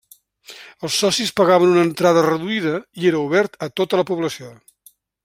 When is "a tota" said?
3.67-4.01